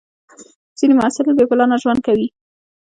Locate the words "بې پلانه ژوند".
1.37-1.99